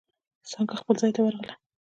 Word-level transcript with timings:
څانگه 0.49 0.75
خپل 0.81 0.95
ځای 1.01 1.11
ته 1.15 1.21
ورغله. 1.23 1.53